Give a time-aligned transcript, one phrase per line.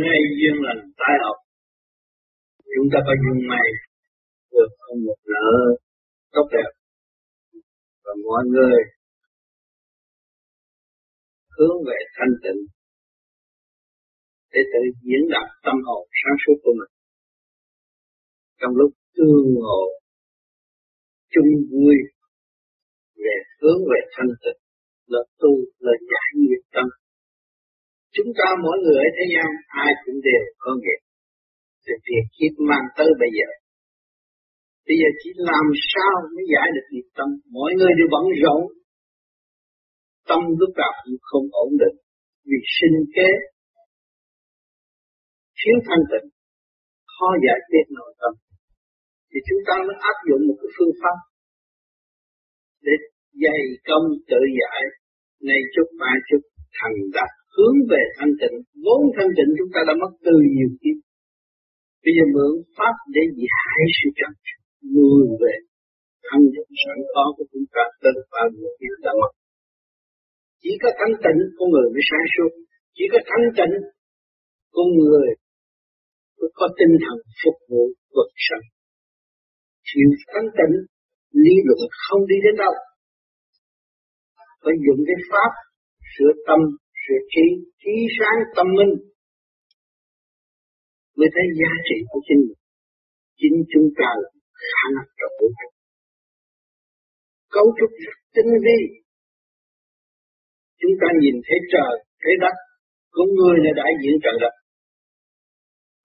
[0.00, 1.38] ngay duyên lành tai học
[2.74, 3.66] chúng ta có duyên may
[4.52, 5.50] được ông một nợ,
[6.32, 6.70] tốt đẹp.
[8.04, 8.78] Và mọi người
[11.56, 12.60] hướng về thanh tịnh,
[14.52, 16.92] để tự diễn đạt tâm hồn sáng suốt của mình.
[18.60, 19.82] Trong lúc tương ngộ,
[21.32, 21.96] chung vui,
[23.16, 24.60] về hướng về thanh tịnh,
[25.06, 26.86] là tu, là giải nghiệp tâm
[28.16, 29.48] chúng ta mỗi người ở thế gian,
[29.84, 31.00] ai cũng đều có nghiệp.
[31.84, 33.48] Từ việc kiếp mang tới bây giờ.
[34.86, 37.28] Bây giờ chỉ làm sao mới giải được nghiệp tâm.
[37.58, 38.60] Mọi người đều bận rộn.
[40.28, 41.96] Tâm lúc nào cũng không ổn định.
[42.48, 43.28] Vì sinh kế
[45.58, 46.28] thiếu thanh tịnh,
[47.14, 48.32] khó giải quyết nội tâm.
[49.30, 51.18] Thì chúng ta mới áp dụng một cái phương pháp
[52.86, 52.94] để
[53.42, 54.82] dày công tự giải.
[55.48, 56.42] Nay chút, mai chút,
[56.78, 58.56] thành đạt hướng về thanh tịnh.
[58.84, 60.96] Vốn thanh tịnh chúng ta đã mất từ nhiều kiếp.
[62.04, 64.32] Bây giờ mượn pháp để giải sự trần
[64.94, 65.54] người về
[66.26, 66.70] thanh tịnh.
[66.82, 69.32] Sẵn có của chúng ta từ bao nhiêu kiếp đã mất.
[70.62, 72.52] Chỉ có thanh tịnh con người mới sáng suốt.
[72.96, 73.74] Chỉ có thanh tịnh
[74.76, 75.28] con người
[76.38, 77.82] mới có tinh thần phục vụ
[78.16, 78.64] vật sanh.
[79.88, 80.74] Chịu thanh tịnh,
[81.44, 82.74] lý luận không đi đến đâu.
[84.62, 85.50] Phải dùng cái pháp
[86.12, 86.60] sửa tâm
[87.06, 87.46] sự trí
[87.82, 88.92] trí sáng tâm minh
[91.18, 92.60] mới thấy giá trị của chính mình.
[93.40, 94.30] Chính chúng ta là
[94.70, 95.68] khả năng trong vũ trụ
[97.56, 98.78] cấu trúc rất tinh vi.
[100.80, 102.56] Chúng ta nhìn thấy trời, thấy đất
[103.14, 104.54] của người là đại diện trời đất.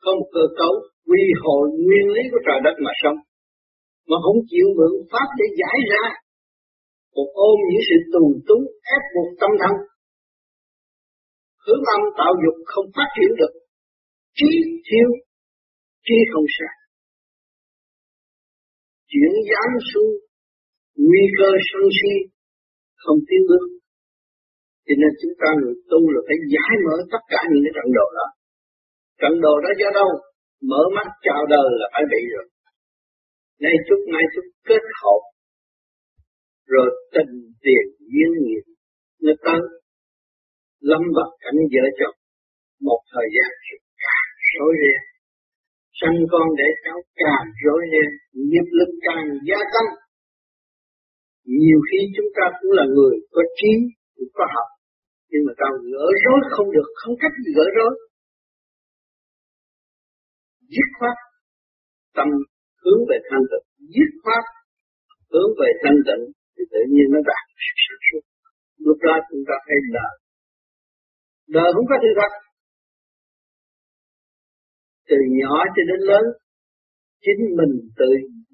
[0.03, 0.73] Có một cơ cấu,
[1.07, 3.19] quy hội, nguyên lý của trời đất mà sống.
[4.09, 6.05] Mà không chịu mượn pháp để giải ra.
[7.15, 8.63] Một ôm những sự tù túng,
[8.95, 9.75] ép buộc tâm thân
[11.65, 13.53] hướng âm tạo dục không phát triển được.
[14.37, 14.51] Trí
[14.87, 15.09] thiếu,
[16.05, 16.81] trí không sáng
[19.11, 20.11] chuyển gián xuống,
[21.07, 22.13] nguy cơ sân si
[23.03, 23.65] không tiến bước.
[24.85, 27.87] Cho nên chúng ta người tu là phải giải mở tất cả những cái trận
[27.97, 28.27] đồ đó.
[29.21, 30.09] Trận đồ đó do đâu?
[30.69, 32.45] Mở mắt chào đời là phải bị rồi.
[33.63, 35.21] Nay chút nay chút kết hợp.
[36.73, 37.33] Rồi tình
[37.63, 38.65] tiền duyên nghiệp.
[39.25, 39.59] Nó tới
[40.89, 42.17] lâm vào cảnh vợ chồng.
[42.87, 43.49] Một thời gian
[44.03, 45.01] càng rối ren.
[45.99, 48.09] Sanh con để cháu càng rối ren,
[48.49, 49.89] nghiệp lực càng gia tăng.
[51.61, 53.71] Nhiều khi chúng ta cũng là người có trí,
[54.15, 54.69] cũng có học,
[55.29, 57.93] nhưng mà tao gỡ rối không được, không cách gì gỡ rối.
[60.73, 61.17] Dứt khoát,
[62.17, 62.27] tâm
[62.81, 63.65] hướng về thanh tịnh.
[63.95, 64.43] Dứt khoát,
[65.31, 68.23] hướng về thanh tịnh, thì tự nhiên nó đạt sự sáng suốt.
[68.85, 70.05] Lúc đó chúng ta thấy là
[71.57, 72.31] đời không có sự thật.
[75.09, 76.25] Từ nhỏ cho đến lớn,
[77.25, 78.09] chính mình tự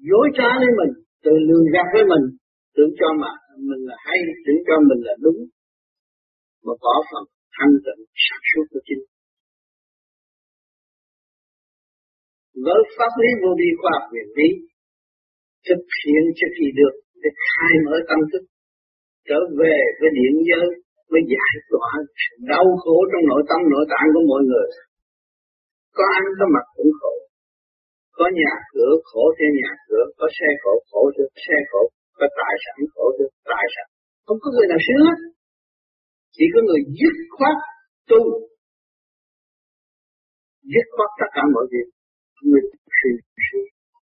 [0.08, 0.92] dối trá với mình,
[1.24, 2.24] tự lừa gạt với mình,
[2.74, 3.32] tưởng cho mà
[3.70, 5.40] mình là hay, tưởng cho mình là đúng,
[6.64, 7.24] mà bỏ phần
[7.56, 9.02] thanh tịnh sáng suốt của chính.
[12.64, 14.48] Với pháp lý vô vi khoa học nguyên lý
[15.68, 18.42] thực hiện cho kỳ được để khai mở tâm thức,
[19.28, 20.68] trở về với điện giới
[21.10, 21.90] mới giải tỏa
[22.52, 24.68] đau khổ trong nội tâm nội tạng của mọi người.
[25.96, 27.14] Có ăn có mặc cũng khổ.
[28.18, 31.82] Có nhà cửa khổ theo nhà cửa có xe khổ khổ theo xe khổ
[32.18, 33.86] có tài sản khổ theo tài sản.
[34.26, 35.18] Không có người nào sướng hết.
[36.34, 37.56] Chỉ có người dứt khoát
[38.10, 38.20] tu
[40.72, 41.88] dứt khoát tất cả mọi việc.
[42.48, 42.62] Người
[42.98, 43.10] sự,
[43.46, 43.58] sự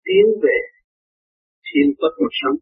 [0.05, 0.57] tiến về
[1.67, 2.57] thiên quốc mà sống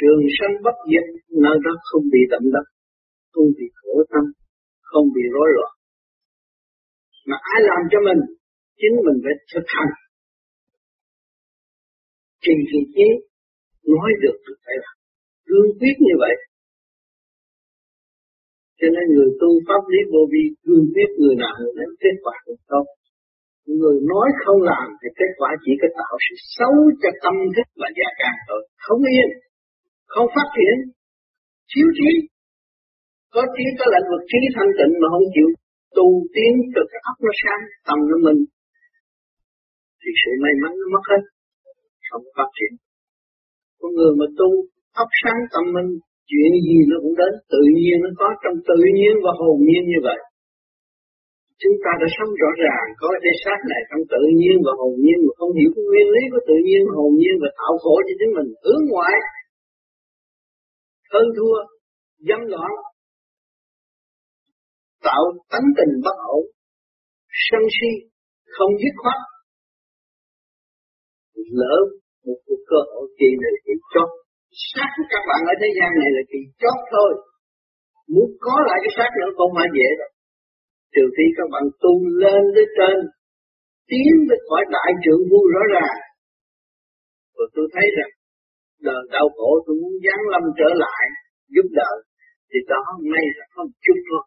[0.00, 1.06] trường sanh bất diệt,
[1.44, 2.66] nơi đó không bị động đất,
[3.32, 4.24] không bị khổ tâm,
[4.90, 5.72] không bị rối loạn.
[7.28, 8.20] Mà ai làm cho mình?
[8.80, 9.92] Chính mình phải thực hành.
[12.42, 13.08] Trì vị trí
[13.94, 14.96] nói được thì phải làm
[15.48, 16.34] cương quyết như vậy.
[18.78, 22.16] Cho nên người tu pháp lý vô vi cương quyết người nào người đến kết
[22.24, 22.86] quả cũng tốt.
[23.78, 27.68] Người nói không làm thì kết quả chỉ có tạo sự xấu cho tâm thức
[27.80, 28.60] và gia càng thôi.
[28.84, 29.28] Không yên
[30.12, 30.76] không phát triển.
[31.70, 32.10] Thiếu trí.
[33.34, 35.48] Có trí có lĩnh vực trí thanh tịnh mà không chịu
[35.96, 38.40] tu tiến từ cái óc nó sáng tâm nó mình,
[40.00, 41.22] thì sự may mắn nó mất hết,
[42.08, 42.72] không phát triển.
[43.80, 44.48] Con người mà tu
[45.02, 45.90] óc sáng tâm minh
[46.30, 49.82] chuyện gì nó cũng đến, tự nhiên nó có trong tự nhiên và hồn nhiên
[49.92, 50.20] như vậy.
[51.62, 54.94] Chúng ta đã sống rõ ràng, có cái xác này trong tự nhiên và hồn
[55.04, 57.94] nhiên, mà không hiểu cái nguyên lý của tự nhiên hồn nhiên và tạo khổ
[58.06, 58.48] cho chính mình.
[58.64, 59.16] Hướng ngoại
[61.12, 61.58] hơn thua,
[62.28, 62.72] dâm loạn,
[65.06, 66.44] tạo tánh tình bất ổn,
[67.46, 67.90] sân si,
[68.54, 69.20] không dứt khoát,
[71.60, 71.76] lỡ
[72.26, 74.08] một cuộc cơ hội kỳ này kỳ chót.
[74.72, 77.10] Xác của các bạn ở thế gian này là kỳ chót thôi.
[78.12, 80.12] Muốn có lại cái xác nữa không phải dễ đâu.
[80.94, 81.92] Trừ khi các bạn tu
[82.22, 82.96] lên tới trên,
[83.90, 85.98] tiến tới khỏi đại trưởng vui rõ ràng.
[87.36, 88.12] Và tôi thấy rằng
[88.88, 91.04] đời đau khổ, tôi muốn giáng lâm trở lại,
[91.54, 91.92] giúp đỡ,
[92.50, 92.82] thì đó
[93.12, 94.24] may là có một chút thôi.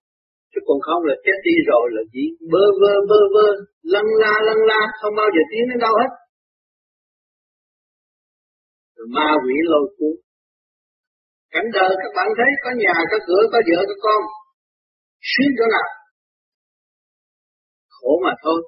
[0.51, 3.47] Chứ còn không là chết đi rồi, là chỉ bơ vơ bơ vơ,
[3.94, 6.11] lăn la lăn la, không bao giờ tiến đến đâu hết.
[8.95, 10.15] Rồi ma quỷ lôi cuốn.
[11.53, 14.21] Cảnh đời các bạn thấy, có nhà, có cửa, có vợ, có con.
[15.31, 15.88] Xuyên chỗ nào?
[17.95, 18.59] Khổ mà thôi.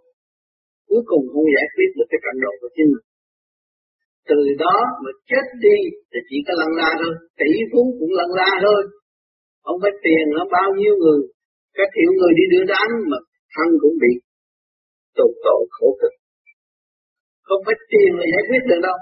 [0.87, 3.05] Cuối cùng không giải quyết được cái trận độ của chính mình
[4.29, 5.77] từ đó mà chết đi
[6.11, 7.13] thì chỉ có lăn la thôi.
[7.39, 8.81] Tỷ phú cũng lăn la thôi.
[9.65, 11.21] Không phải tiền nó bao nhiêu người.
[11.77, 13.17] Các triệu người đi đưa đám mà
[13.53, 14.13] thân cũng bị
[15.17, 16.13] tổn tội khổ cực.
[17.47, 18.97] Không phải tiền là giải quyết được đâu.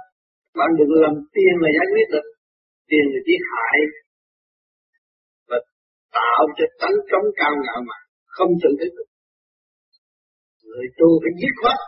[0.60, 2.28] Bạn đừng làm tiền là giải quyết được.
[2.90, 3.78] Tiền là chỉ hại
[5.50, 5.58] và
[6.18, 7.98] tạo cho tánh chống cao ngạo mà
[8.36, 8.92] không tự thức.
[8.96, 9.08] Được
[10.64, 11.80] người tu phải dứt khoát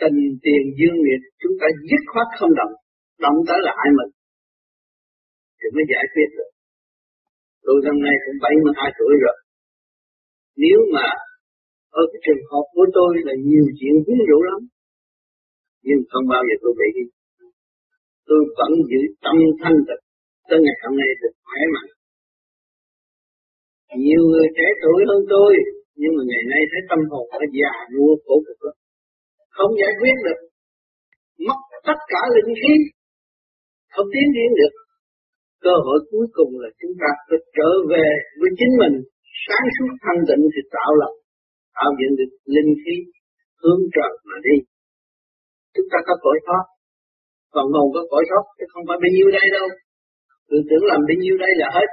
[0.00, 2.74] tình tiền dương nghiệp, chúng ta dứt khoát không động.
[3.24, 4.10] Động tới là ai mình?
[5.58, 6.50] Thì mới giải quyết được.
[7.64, 9.36] Tôi năm nay cũng 72 tuổi rồi.
[10.64, 11.06] Nếu mà
[12.00, 14.60] ở cái trường hợp của tôi là nhiều chuyện ví dụ lắm,
[15.86, 17.04] nhưng không bao giờ tôi bị đi.
[18.28, 20.04] Tôi vẫn giữ tâm thanh tịnh,
[20.48, 21.90] tới ngày hôm nay được khỏe mạnh.
[24.04, 25.50] Nhiều người trẻ tuổi hơn tôi,
[26.00, 28.76] nhưng mà ngày nay thấy tâm hồn nó già nua khổ cực lắm
[29.60, 30.40] không giải quyết được.
[31.46, 31.58] Mất
[31.88, 32.74] tất cả linh khí,
[33.94, 34.74] không tiến triển được.
[35.64, 38.06] Cơ hội cuối cùng là chúng ta phải trở về
[38.40, 38.94] với chính mình.
[39.44, 41.14] Sáng suốt thanh tịnh thì tạo lập,
[41.76, 42.96] tạo dựng được linh khí,
[43.62, 44.56] hướng trời mà đi.
[45.74, 46.64] Chúng ta có cõi thoát
[47.54, 49.66] còn hồn có cõi thoát, chứ không phải bao nhiêu đây đâu.
[50.48, 51.90] Tưởng tưởng làm bao nhiêu đây là hết.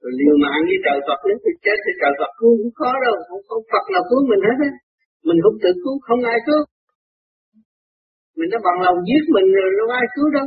[0.00, 2.90] Rồi liều mạng với trời Phật, nếu thì chết thì trời Phật cứu không khó
[3.06, 4.70] đâu, không có Phật nào cứu mình hết á
[5.26, 6.62] mình không tự cứu, không ai cứu.
[8.36, 10.46] Mình đã bằng lòng giết mình rồi, đâu ai cứu đâu.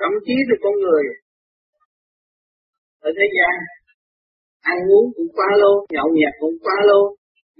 [0.00, 1.04] Thậm chí là con người
[3.08, 3.54] ở thế gian,
[4.72, 7.00] ăn uống cũng quá lô nhậu nhẹt cũng quá lô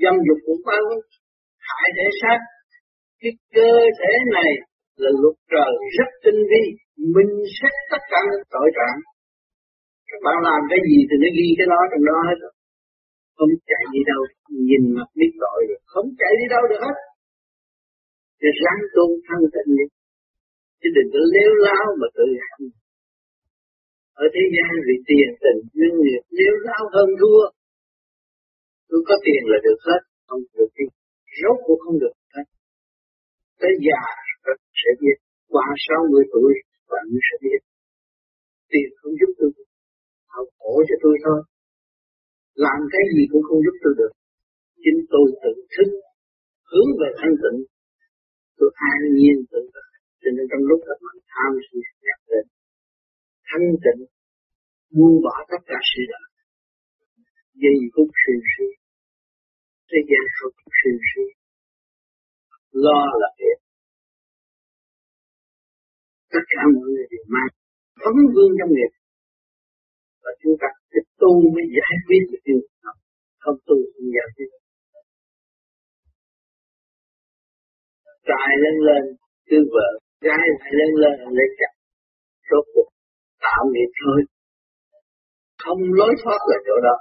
[0.02, 0.94] dâm dục cũng quá lô
[1.68, 2.38] hại thể xác,
[3.20, 4.52] cái cơ thể này
[5.02, 6.62] là luật trời rất tinh vi,
[7.14, 8.98] minh xét tất cả những tội trạng
[10.08, 12.54] các bạn làm cái gì thì nó ghi cái đó trong đó hết rồi
[13.36, 14.22] không chạy đi đâu,
[14.68, 16.96] nhìn mặt biết tội rồi không chạy đi đâu được hết.
[18.40, 19.86] Thì ráng tu thân tịnh đi.
[20.80, 22.60] Chứ đừng có lêu lao mà tự hại
[24.22, 27.42] ở thế gian vì tiền tình duyên nghiệp lêu lao hơn thua.
[28.88, 30.86] Tôi có tiền là được hết, không được đi.
[31.40, 32.46] Rốt cũng không được hết.
[33.60, 34.02] Tới già
[34.44, 35.16] rồi sẽ biết,
[35.52, 36.52] qua 60 tuổi
[36.90, 37.60] bạn sẽ biết.
[38.70, 39.50] Tiền không giúp tôi.
[40.32, 41.40] Họ khổ cho tôi thôi
[42.64, 44.12] làm cái gì cũng không giúp tôi được.
[44.82, 45.88] Chính tôi tự thức
[46.70, 47.58] hướng về thanh tịnh.
[48.58, 52.48] Tôi an nhiên tự tại cho nên trong lúc các mình tham sự nhập định
[53.48, 54.02] thanh tịnh
[54.94, 56.26] buông bỏ tất cả sự đời
[57.62, 58.68] giây phút suy suy,
[59.88, 61.26] thế gian không suy suy,
[62.84, 63.56] lo là hết.
[66.32, 67.50] Tất cả mọi người đều mang
[68.02, 68.92] phấn vương trong nghiệp
[70.22, 70.68] và chúng ta
[71.24, 72.98] tu mới giải quyết được điều không
[73.42, 74.50] không tu không giải quyết
[78.28, 79.02] trai lên lên
[79.48, 79.88] cứ vợ
[80.26, 81.74] gái lại lên lên lấy chồng
[82.50, 82.88] số cuộc,
[83.44, 84.20] tạo nghiệp thôi.
[85.62, 86.96] Không lối thoát là chỗ đó.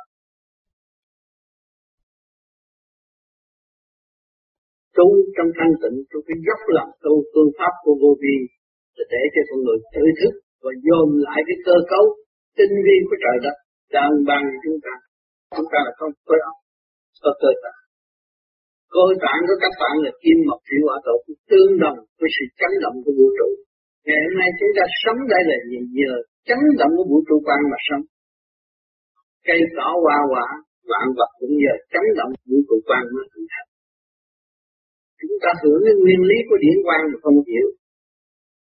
[4.98, 8.36] Tu trong thanh tịnh tôi phải dốc lòng tu phương pháp của vô vi
[9.12, 12.06] để cho con người tự thức và dồn lại cái cơ cấu
[12.58, 13.56] tinh vi của trời đất
[13.96, 14.94] đang ban chúng ta.
[15.56, 16.56] Chúng ta là không khối óc
[17.24, 17.82] có cơ tạng.
[18.94, 21.16] Cơ tạng của các bạn là kim, mộc, thủy, hỏa thổ
[21.50, 23.50] tương đồng với sự chấn động của vũ trụ.
[24.08, 25.58] Ngày hôm nay chúng ta sống đây là
[26.00, 26.14] nhờ
[26.48, 28.04] chấn động của vũ trụ quan mà sống.
[29.48, 30.48] Cây cỏ, hoa, quả,
[30.92, 33.70] vạn vật cũng nhờ chấn động vũ trụ quan mà hình thành.
[35.20, 37.68] Chúng ta hưởng cái nguyên lý của điển quang mà không hiểu.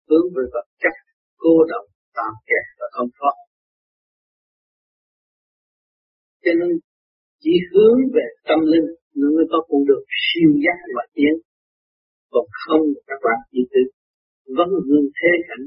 [0.09, 0.95] Hướng về vật chất,
[1.43, 1.87] cô động,
[2.17, 3.37] tạm kẹt và không thoát
[6.45, 6.71] cho nên
[7.43, 8.89] chỉ hướng về tâm linh
[9.21, 11.35] người ta có được siêu giác và tiến.
[12.33, 13.83] Còn không các bạn chỉ tự
[14.57, 15.65] vấn vâng, hương thế cảnh.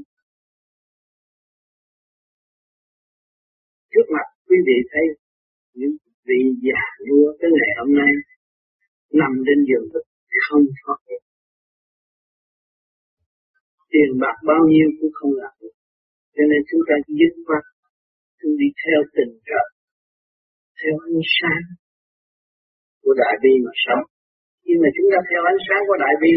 [3.92, 5.06] Trước mặt quý vị thấy
[5.78, 5.94] những
[6.26, 8.12] vị già nua tới ngày hôm nay
[9.20, 10.04] nằm trên giường thực
[10.44, 11.22] không thoát được.
[13.92, 15.74] Tiền bạc bao nhiêu cũng không làm được.
[16.34, 17.64] Cho nên chúng ta dứt khoát,
[18.38, 19.68] chúng đi theo tình trời
[20.80, 21.62] theo ánh sáng
[23.02, 24.04] của đại bi mà sống.
[24.62, 26.32] Khi mà chúng ta theo ánh sáng của đại bi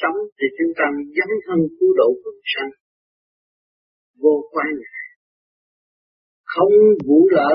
[0.00, 2.70] sống thì chúng ta dấn thân cứu độ quần sanh.
[4.22, 5.00] Vô quan ngại
[6.54, 6.74] không
[7.06, 7.52] vũ lỡ,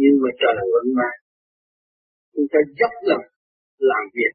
[0.00, 1.18] nhưng mà trời vẫn mang
[2.32, 3.26] chúng ta dốc lòng
[3.90, 4.32] làm việc.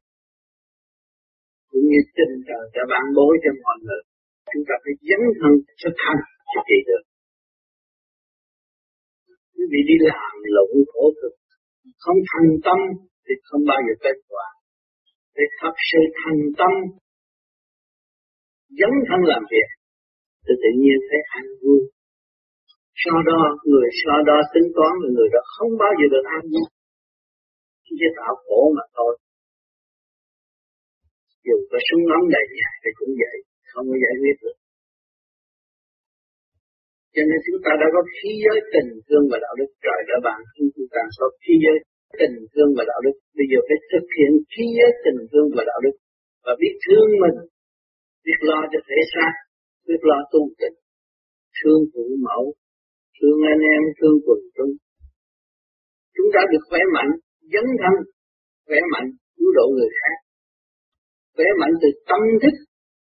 [1.70, 4.02] Cũng như tình trời đã ban bố cho mọi người,
[4.52, 6.20] chúng ta phải dấn thân cho thành
[6.52, 7.04] cho kỳ được
[9.58, 11.34] quý vị đi làm lộn khổ cực.
[12.04, 12.78] Không thành tâm
[13.24, 14.46] thì không bao giờ kết quả.
[15.36, 16.72] Để thật sự thành tâm,
[18.80, 19.68] dấn thân làm việc,
[20.44, 21.80] thì tự nhiên thấy an vui.
[23.02, 26.42] So đo, người so đo tính toán là người đó không bao giờ được an
[26.52, 26.68] vui
[27.98, 29.12] chỉ tạo khổ mà thôi.
[31.46, 33.36] Dù có súng ống đầy nhà thì cũng vậy,
[33.70, 34.57] không có giải quyết được
[37.14, 40.16] cho nên chúng ta đã có khí giới tình thương và đạo đức trời đã
[40.26, 40.38] ban
[40.76, 41.76] chúng ta có khí giới
[42.20, 45.62] tình thương và đạo đức bây giờ phải thực hiện khí giới tình thương và
[45.70, 45.94] đạo đức
[46.44, 47.36] và biết thương mình
[48.24, 49.32] biết lo cho thể xác
[49.88, 50.76] biết lo tu tình,
[51.58, 52.44] thương phụ mẫu
[53.16, 54.72] thương anh em thương quần chúng.
[56.16, 57.10] Chúng ta được khỏe mạnh
[57.52, 57.94] dấn thân
[58.66, 60.16] khỏe mạnh cứu độ người khác.
[61.36, 62.54] Khỏe mạnh từ tâm thức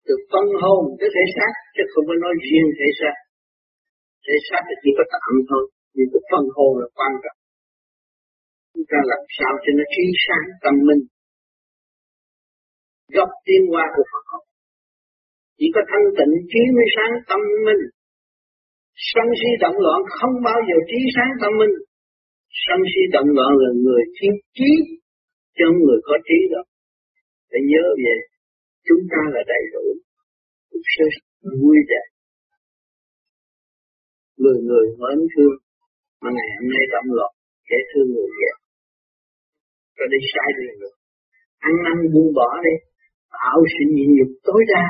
[0.05, 3.15] từ phân hồn tới thể xác chứ không phải nói riêng thể xác
[4.25, 5.63] thể xác thì chỉ có tạm thôi,
[5.95, 7.39] nhưng cái phân hồn là quan trọng.
[8.71, 11.03] Chúng ta làm sao cho nó trí sáng, tâm minh.
[13.15, 14.43] Gốc tiến qua của Phật học.
[15.57, 17.83] Chỉ có thanh tịnh, trí mới sáng, tâm minh.
[19.11, 21.73] Sân si động loạn không bao giờ trí sáng, tâm minh.
[22.63, 24.71] Sân si động loạn là người thiếu trí
[25.57, 26.61] cho người có trí đó
[27.55, 28.15] phải nhớ về
[28.87, 29.85] chúng ta là đầy đủ.
[30.69, 31.13] Cuộc sống
[31.61, 31.77] vui
[34.41, 35.55] người người mến thương,
[36.21, 37.31] mà ngày hôm nay động loạn
[37.69, 38.55] kẻ thương người ghét
[39.97, 40.95] rồi đi sai đường được
[41.67, 42.75] ăn năn buông bỏ đi,
[43.35, 44.85] tạo sự nhịn nhục tối đa.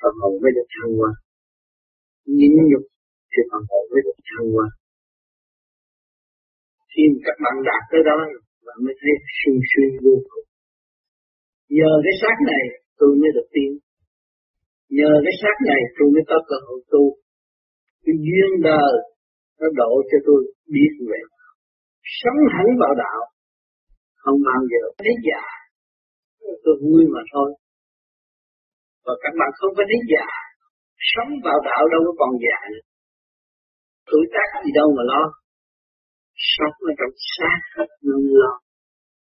[0.00, 1.12] Phần hồn mới được thăng hoa.
[2.38, 2.84] Nhịn nhục
[3.30, 4.66] thì phần hồn mới được thăng hoa.
[6.92, 8.16] Khi các bạn đạt tới đó,
[8.66, 10.46] bạn mới thấy sung sướng vô cùng.
[11.78, 12.64] Nhờ cái xác này,
[12.98, 13.70] tôi mới được tiến
[14.98, 17.04] nhờ cái xác này, tôi mới có cơ hội tu
[18.04, 18.94] cái duyên đời
[19.60, 20.40] nó độ cho tôi
[20.74, 21.20] biết về
[22.20, 23.20] sống hẳn vào đạo,
[24.22, 25.42] không bao giờ thấy già
[26.64, 27.48] tôi vui mà thôi.
[29.04, 30.26] Và các bạn không phải thấy già
[31.12, 32.84] sống vào đạo đâu có còn già nữa.
[34.10, 35.22] Tuổi tác gì đâu mà lo.
[36.54, 38.52] Sống ở trong xác hết nương lo.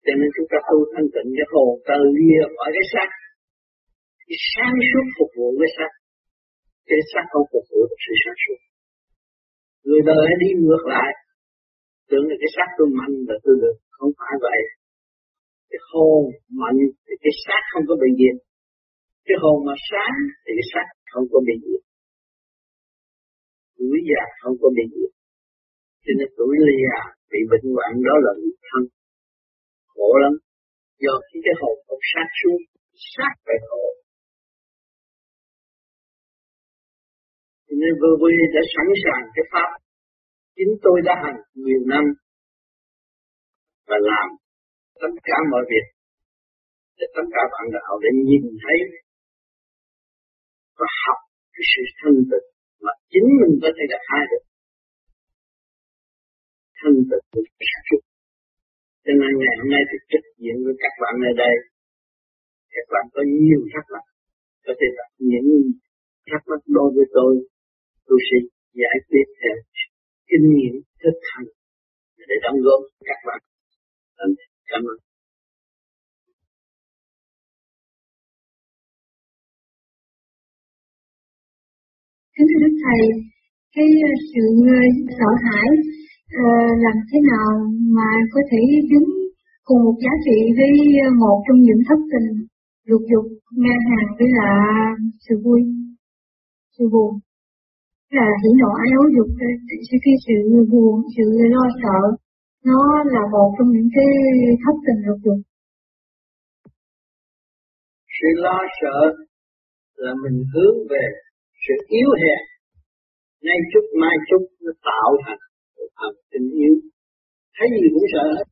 [0.04, 3.08] Cho nên chúng ta tu thanh tịnh cái hồn ta lìa khỏi cái xác.
[4.28, 5.92] Cái sáng suốt phục vụ cái xác
[6.88, 8.60] cái xác không phục vụ được sự sáng suốt.
[9.86, 11.10] Người đời đi ngược lại.
[12.08, 13.76] Tưởng là cái xác tôi mạnh là tôi được.
[13.96, 14.60] Không phải vậy.
[15.70, 16.22] Cái hồn
[16.60, 18.36] mạnh thì cái xác không có bị diệt.
[19.26, 21.82] Cái hồn mà sáng thì cái xác không có bị diệt.
[23.76, 25.12] Tuổi già không có bị diệt.
[26.04, 28.32] Cho nên tuổi già bị bệnh hoạn đó là
[28.66, 28.82] thân.
[29.92, 30.34] Khổ lắm.
[31.04, 32.60] Do khi cái hồn không sát xuống
[33.14, 33.84] sát phải khổ.
[37.80, 39.70] Nên Vô vui đã sẵn sàng cái pháp.
[40.56, 42.04] Chính tôi đã hành nhiều năm
[43.88, 44.28] và làm
[45.02, 45.86] tất cả mọi việc
[46.98, 48.78] để tất cả bạn đạo để nhìn thấy
[50.78, 51.18] và học
[51.52, 52.46] cái sự thân tịch
[52.84, 54.44] mà chính mình có thể đạt hai được.
[56.78, 58.02] Thân tịch của sản xuất
[59.04, 61.54] cho nên ngày hôm nay thì trực diện với các bạn ở đây.
[62.74, 64.04] Các bạn có nhiều thắc mắc.
[64.66, 65.48] Có thể đặt những
[66.28, 67.32] thắc mắc đối với tôi
[68.06, 68.36] tôi sẽ
[68.80, 69.56] giải quyết theo
[70.28, 71.48] kinh nghiệm thực hành
[72.28, 73.40] để đóng góp các bạn.
[74.18, 74.32] Vâng,
[74.70, 74.98] cảm ơn.
[82.34, 83.02] Kính thưa đức thầy,
[83.74, 84.44] cái ờ, sự
[84.76, 84.80] ờ,
[85.18, 85.68] sợ hãi
[86.44, 86.48] ờ,
[86.84, 87.50] làm thế nào
[87.96, 89.10] mà có thể đứng
[89.64, 90.72] cùng một giá trị với
[91.22, 92.28] một trong những thất tình
[92.88, 93.26] dục dục
[93.62, 94.50] ngang hàng với là
[95.28, 95.60] sự vui,
[96.78, 97.12] sự buồn?
[98.16, 99.28] Là hỉ nộ ái ố dục
[99.88, 100.36] sự cái sự
[100.70, 102.00] buồn, sự lo sợ,
[102.70, 102.82] nó
[103.14, 104.10] là một trong những cái
[104.62, 105.40] thất tình lục dục.
[108.16, 108.98] Sự lo sợ
[110.02, 111.04] là mình hướng về
[111.64, 112.42] sự yếu hèn.
[113.46, 115.42] Nay chút mai chút nó tạo thành
[116.00, 116.74] hành tình yêu.
[117.56, 118.46] Thấy gì cũng sợ hết.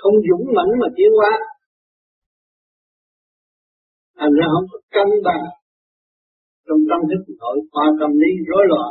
[0.00, 1.32] Không dũng mãnh mà tiến hóa.
[4.18, 5.44] Thành ra không có cân bằng
[6.66, 8.90] trong tâm thức nội khoa tâm lý rối loạn,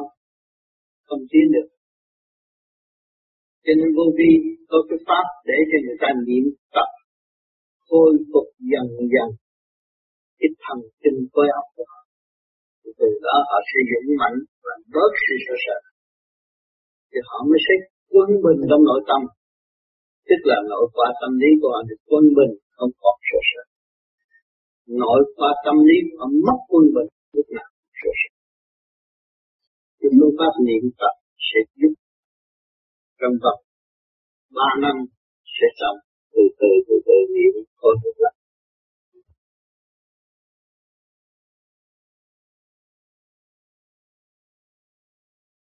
[1.08, 1.68] không tiến được.
[3.64, 4.32] Cho nên vô vi
[4.70, 6.90] có cái pháp để cho người ta niệm tập
[7.88, 9.28] khôi phục dần dần
[10.40, 12.02] cái thần kinh khối óc của họ.
[13.00, 15.78] Từ đó họ sẽ dũng mạnh và bớt sự sợ sợ
[17.10, 17.76] thì họ mới sẽ
[18.14, 19.22] quân bình trong nội tâm.
[20.28, 23.64] Tức là nội khoa tâm lý của họ được quân bình, không còn sợ sợ
[25.04, 28.32] nội khoa tâm lý của họ mất quân bình lúc nào cũng sợ sợ
[30.00, 31.16] cái phương pháp niệm Phật
[31.48, 31.94] sẽ giúp
[33.20, 33.62] trong vòng
[34.58, 34.96] ba năm
[35.56, 35.98] sẽ xong.
[36.34, 38.36] Từ từ từ từ niệm khôi phục lại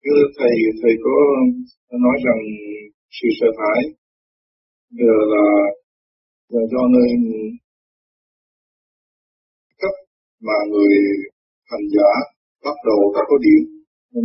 [0.05, 1.17] Thưa Thầy, Thầy có
[2.05, 2.41] nói rằng
[3.11, 3.83] sự sợ hãi
[5.33, 5.47] là,
[6.49, 7.09] là do nơi
[9.81, 9.95] cấp
[10.41, 10.95] mà người
[11.71, 12.11] thành giả,
[12.65, 13.63] bắt đầu đã có điện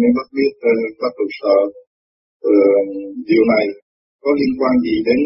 [0.01, 1.57] nên bắt biết ờ, bắt đầu sợ
[2.51, 2.55] ờ,
[3.29, 3.65] điều này
[4.23, 5.19] có liên quan gì đến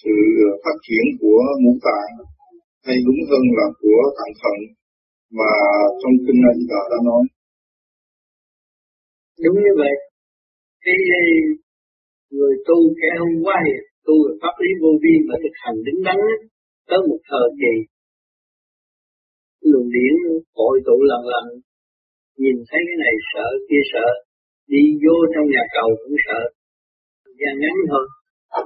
[0.00, 0.14] sự
[0.62, 2.12] phát triển của ngũ tạng
[2.86, 4.58] hay đúng hơn là của tạng thận
[5.38, 5.50] mà
[6.00, 6.56] trong kinh này
[6.90, 7.22] đã nói?
[9.44, 9.94] Đúng như vậy.
[10.84, 10.98] Cái
[12.36, 13.58] người tu kẻ hôm qua
[14.06, 16.18] tu được pháp lý vô vi mà thực hành đứng đắn
[16.88, 17.74] tới một thời kỳ
[19.70, 20.14] luồng điển
[20.58, 21.46] hội tụ lần lần,
[22.42, 24.08] nhìn thấy cái này sợ, kia sợ,
[24.72, 26.40] đi vô trong nhà cầu cũng sợ.
[27.40, 28.04] Gian ngắn thôi,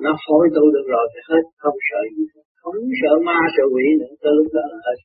[0.05, 2.25] nó hội tụ được rồi thì hết, không sợ gì
[2.63, 4.99] không sợ ma, sợ quỷ nữa, tới lúc đó là hết.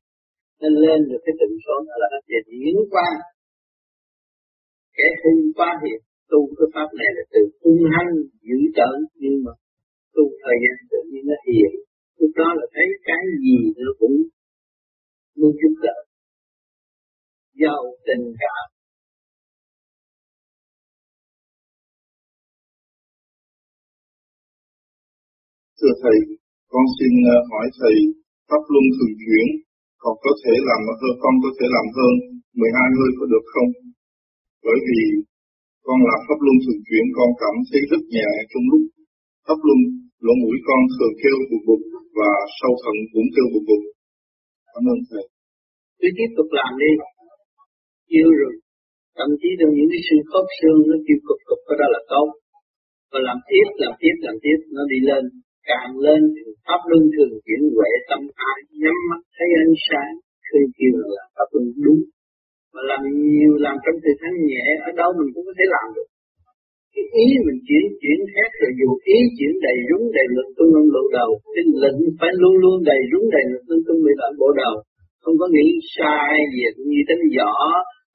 [0.62, 3.10] Nên lên được cái tình số đó là về diễn qua.
[4.98, 6.00] Kẻ hung quá hiện
[6.32, 8.12] tu cái pháp này là từ hung hăng
[8.48, 9.54] dữ tợn nhưng mà
[10.16, 11.72] tu thời gian tự nhiên nó hiện
[12.20, 14.16] lúc đó là thấy cái gì nó cũng
[15.40, 15.98] luôn giúp đỡ
[17.62, 18.66] giàu tình cảm
[25.80, 26.18] Thưa Thầy,
[26.74, 27.96] con xin ờ, hỏi Thầy,
[28.50, 29.48] Pháp Luân thường chuyển,
[30.04, 32.14] còn có thể làm hơn, con có thể làm hơn
[32.60, 33.70] 12 hơi có được không?
[34.66, 35.02] Bởi vì
[35.88, 38.84] con làm pháp luân thường chuyển con cảm thấy rất nhẹ trong lúc
[39.46, 39.80] pháp luân
[40.26, 41.82] lỗ mũi con thường kêu bụt bụt
[42.18, 43.97] và sau thận cũng kêu bụt bụt.
[44.72, 45.26] Cảm ơn thầy.
[46.00, 46.92] Cứ tiếp tục làm đi.
[48.18, 48.54] Yêu rồi.
[49.18, 52.02] Thậm chí trong những cái xương khớp xương nó kêu cục cục cái đó là
[52.12, 52.28] tốt.
[53.12, 55.24] Và làm tiếp, làm tiếp, làm tiếp, nó đi lên.
[55.72, 60.14] Càng lên thì pháp luân thường chuyển huệ tâm thái, nhắm mắt thấy ánh sáng.
[60.48, 62.02] Khi kêu là pháp luân đúng
[62.78, 63.02] mà làm
[63.32, 66.08] nhiều làm trong thời thanh nhẹ ở đâu mình cũng có thể làm được
[66.98, 70.72] cái ý mình chuyển chuyển hết rồi, dù ý chuyển đầy rúng đầy lực tung
[70.76, 71.30] lên bộ đầu.
[71.54, 74.76] Cái lệnh phải luôn luôn đầy rúng đầy lực tung tung bị lại bộ đầu.
[75.24, 77.54] Không có nghĩ sai gì như tính võ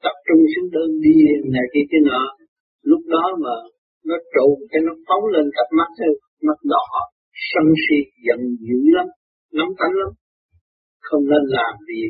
[0.05, 2.25] tập trung xuống đơn điên này kia kia nọ.
[2.91, 3.55] Lúc đó mà
[4.09, 6.13] nó trụ, cái nó phóng lên cặp mắt thôi
[6.49, 6.87] mắt đỏ,
[7.51, 9.07] sân si giận dữ lắm
[9.59, 10.11] nắm tánh lắm.
[11.07, 12.03] Không nên làm gì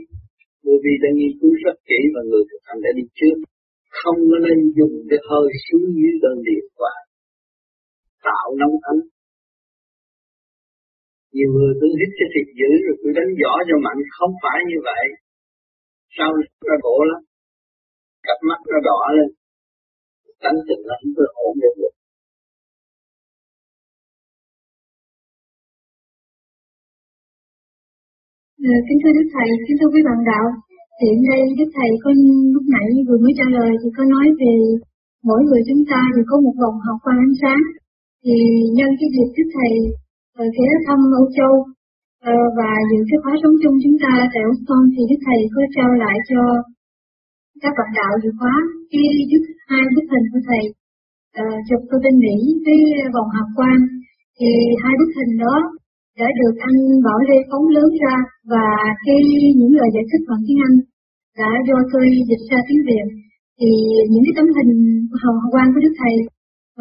[0.65, 3.37] Vô vi đã nghiên cứu rất kỹ và người thực hành đã đi trước.
[4.01, 6.95] Không có nên dùng cái hơi xuống dưới đơn điện quả
[8.27, 8.99] tạo nóng ấm.
[11.35, 14.59] Nhiều người cứ hít cho thịt dữ rồi cứ đánh võ cho mạnh, không phải
[14.71, 15.05] như vậy.
[16.17, 16.31] Sau
[16.69, 17.21] nó đổ lắm,
[18.27, 19.29] cặp mắt nó đỏ lên,
[20.43, 21.95] tánh tình nó không có ổn định được.
[28.65, 30.47] Dạ, kính thưa Đức Thầy, kính thưa quý bạn đạo,
[31.03, 32.11] hiện đây Đức Thầy có
[32.55, 34.53] lúc nãy vừa mới trả lời thì có nói về
[35.29, 37.63] mỗi người chúng ta thì có một vòng học quan ánh sáng.
[38.25, 38.37] Thì
[38.77, 39.73] nhân cái dịp Đức Thầy
[40.43, 41.55] ở ghé thăm Âu Châu
[42.33, 45.63] ờ, và dự cái khóa sống chung chúng ta tại Austin thì Đức Thầy có
[45.77, 46.41] trao lại cho
[47.63, 48.55] các bạn đạo dự khóa
[48.93, 50.63] cái đức hai bức hình của Thầy
[51.43, 52.79] ờ, uh, chụp ở bên Mỹ với
[53.15, 53.79] vòng học quan
[54.39, 54.51] thì
[54.83, 55.57] hai bức hình đó
[56.21, 58.17] đã được anh Bảo Lê phóng lớn ra
[58.53, 58.67] và
[59.07, 59.21] cái
[59.59, 60.77] những lời giải thích bằng tiếng Anh
[61.41, 63.07] đã do tôi dịch ra tiếng Việt.
[63.59, 63.71] Thì
[64.13, 64.73] những cái tấm hình
[65.23, 66.15] hồng quang của Đức Thầy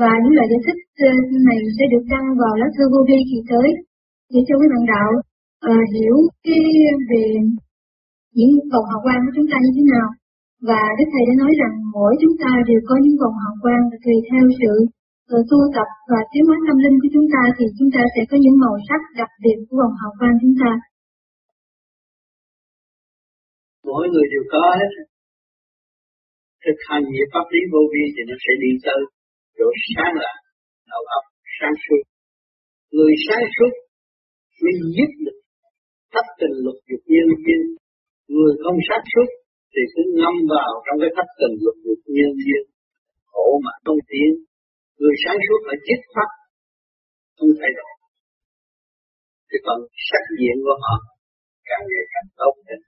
[0.01, 1.11] và những lời giải thích ờ,
[1.49, 3.67] này sẽ được đăng vào lá thư vô vi kỳ tới.
[4.33, 5.09] Để cho quý bạn đạo
[5.69, 6.63] uh, hiểu cái
[7.09, 7.25] về
[8.37, 10.07] những vòng hào quang của chúng ta như thế nào.
[10.69, 13.83] Và Đức Thầy đã nói rằng mỗi chúng ta đều có những vòng hào quang
[14.03, 14.73] tùy theo sự
[15.33, 18.21] uh, tu tập và tiến hóa tâm linh của chúng ta thì chúng ta sẽ
[18.29, 20.71] có những màu sắc đặc biệt của vòng hào quang chúng ta.
[23.89, 24.91] Mỗi người đều có hết.
[26.65, 29.01] Thực hành về pháp lý vô vi thì nó sẽ đi tới
[29.57, 30.31] chỗ sáng là
[30.91, 31.25] đầu óc
[31.57, 32.01] sáng suốt.
[32.95, 33.71] Người sáng suốt
[34.61, 35.37] mới giúp được
[36.13, 37.61] thất tình lục dục nhân duyên.
[38.33, 39.27] Người không sáng suốt
[39.71, 42.63] thì cứ ngâm vào trong cái thất tình lục dục nhân duyên.
[43.31, 44.31] Khổ mà không tiến.
[44.99, 46.29] Người sáng suốt phải dứt khoát,
[47.37, 47.93] không thay đổi.
[49.47, 50.95] Thì phần sắc diện của họ
[51.69, 52.81] càng ngày càng tốt hơn.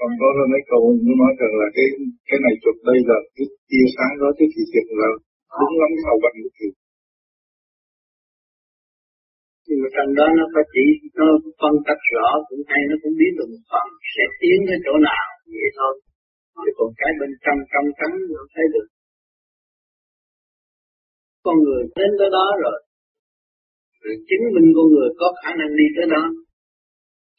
[0.00, 1.86] Còn có mấy câu nó nói rằng là cái
[2.28, 5.08] cái này chụp đây là cái tia sáng đó cái thì thiệt là
[5.60, 6.66] đúng lắm sau bệnh thì
[9.70, 10.84] nhưng mà trong đó nó phải chỉ,
[11.18, 11.26] nó
[11.60, 14.94] phân tách rõ, cũng hay nó cũng biết được một phần sẽ tiến tới chỗ
[15.08, 15.92] nào, vậy thôi.
[16.62, 18.86] Chứ còn cái bên trong trong trắng nó thấy được.
[21.44, 22.78] Con người đến tới đó rồi.
[24.02, 26.24] Rồi chứng minh con người có khả năng đi tới đó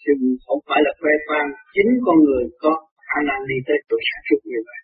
[0.03, 0.11] chứ
[0.45, 2.71] không phải là khoe khoang chính con người có
[3.09, 4.81] khả năng đi tới chỗ sản xuất như vậy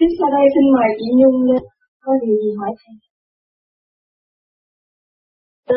[0.00, 1.62] Tiếp sau đây xin mời chị Nhung lên,
[2.04, 2.94] có gì gì hỏi thầy.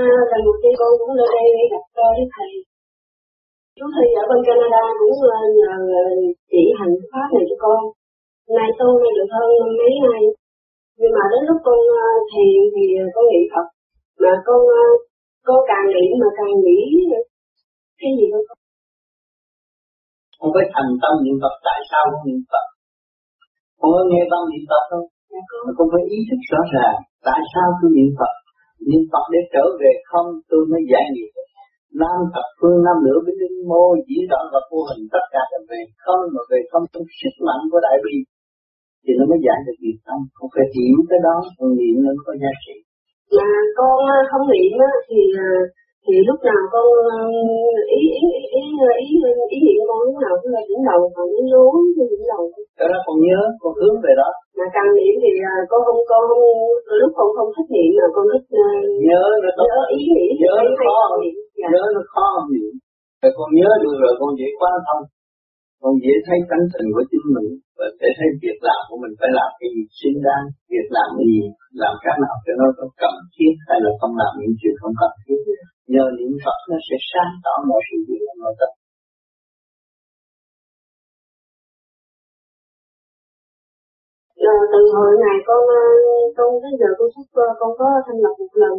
[0.01, 2.51] À, lần đầu tiên con cũng lên đây để gặp tôi với thầy.
[3.77, 6.05] Chú Thi ở bên Canada cũng ờ, nhờ ờ,
[6.51, 7.81] chỉ hành pháp này cho con.
[8.57, 10.21] Nay tu nghe được hơn mấy ngày.
[10.99, 13.67] Nhưng mà đến lúc con ờ, thiền thì con nghĩ Phật.
[14.23, 14.59] Mà con
[15.47, 16.79] con càng nghĩ mà càng nghĩ
[17.99, 18.57] cái gì đâu con.
[20.39, 22.65] Không phải thành tâm niệm Phật tại sao không niệm Phật
[23.83, 25.61] con có nghe tâm niệm Phật không dạ, con.
[25.77, 28.33] con phải ý thức rõ ràng tại sao tôi niệm Phật
[28.87, 31.31] niệm Phật để trở về không tôi mới giải nghiệp
[32.01, 35.41] nam thập phương nam nữ với linh mô chỉ rõ và vô hình tất cả
[35.51, 38.15] là về không mà về không trong sức mạnh của đại bi
[39.03, 40.19] thì nó mới giải được nghiệp tâm.
[40.37, 42.75] Không phải hiểu cái đó còn niệm nó có giá trị.
[43.37, 43.97] Mà con
[44.29, 44.73] không niệm
[45.09, 45.49] thì à,
[46.05, 46.87] thì lúc nào con
[47.99, 48.27] ý ý
[48.59, 48.63] ý ý
[49.05, 49.15] ý,
[49.55, 52.43] ý niệm con lúc nào cũng là đỉnh đầu còn nó lúa đỉnh đầu
[52.79, 54.29] cái đó con nhớ con hướng về đó.
[54.57, 55.31] Mà càng niệm thì
[55.71, 56.45] con không con không
[57.01, 58.47] lúc con không thích niệm mà con thích
[59.07, 59.65] nhớ nó tốt.
[59.69, 60.97] nhớ ý nghĩ nhớ nó khó.
[61.21, 61.35] niệm.
[61.59, 61.67] Dạ.
[61.73, 62.73] nhớ nó khó niệm.
[63.21, 65.03] Rồi con nhớ được rồi con dễ quan thông
[65.83, 69.13] con dễ thấy tánh tình của chính mình và để thấy việc làm của mình
[69.19, 71.33] phải làm cái gì xứng đáng việc làm gì
[71.83, 74.95] làm cái nào cho nó có cần thiết hay là không làm những chuyện không
[75.01, 75.41] cần thiết.
[75.93, 78.71] Nhờ niệm Phật nó sẽ sáng tỏ mọi sự việc trong nội tâm
[84.53, 85.83] À, từ hồi ngày con ờ,
[86.37, 87.27] con đến giờ con xuất
[87.59, 88.75] con có thanh lập một lần.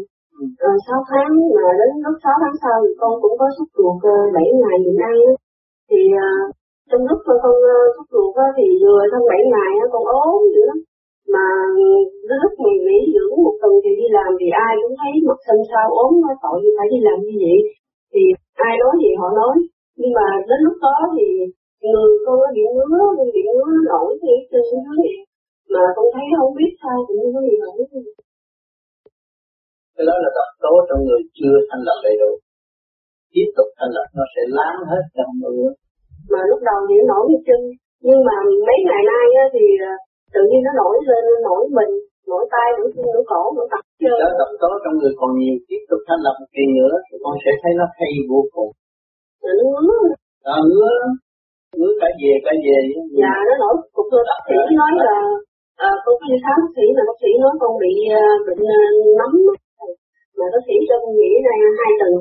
[0.68, 3.96] À, 6 tháng mà đến lúc 6 tháng sau thì con cũng có xuất ruột
[4.34, 5.16] 7 ngày nhịn ăn
[5.88, 6.28] thì à,
[6.90, 7.56] trong lúc con ờ, con
[7.94, 10.78] xuất ruột thì vừa trong 7 ngày con ốm dữ lắm.
[11.34, 11.46] Mà
[12.28, 15.38] đến lúc mình nghỉ dưỡng một tuần thì đi làm thì ai cũng thấy mặt
[15.46, 17.58] xanh xao, ốm nó tội gì phải đi làm như vậy.
[18.12, 18.22] Thì
[18.68, 19.56] ai nói gì họ nói.
[20.00, 21.26] Nhưng mà đến lúc đó thì
[21.90, 23.02] người con nó bị ngứa
[23.34, 25.16] bị ngứa, nó nổi thì chân nó vậy.
[25.72, 27.78] Mà con thấy không biết sao cũng như có mà nổi
[29.96, 32.30] cái đó là độc tố trong người chưa thanh lập đầy đủ.
[33.32, 35.74] Tiếp tục thanh lập nó sẽ láng hết trong người
[36.32, 37.60] mà lúc đầu thì nó nổi như chân
[38.06, 39.92] nhưng mà mấy ngày nay á, thì à,
[40.34, 41.92] tự nhiên nó nổi lên nổi mình
[42.30, 45.30] nổi tay nổi chân nổi cổ nổi tập chơi đó độc tố trong người còn
[45.40, 48.40] nhiều tiếp tục thanh lập một kỳ nữa thì con sẽ thấy nó hay vô
[48.54, 48.70] cùng.
[49.42, 50.02] Mà nó ngứa.
[50.52, 50.92] À, ngứa
[51.78, 52.78] ngứa cả về cả về
[53.20, 55.16] dạ nó nổi cục cơ bác sĩ nói là
[55.88, 58.94] à, con đi khám bác sĩ mà bác sĩ nói con bị uh, bệnh uh,
[59.18, 59.32] nấm
[60.38, 62.12] mà bác sĩ cho con nghỉ này hai tuần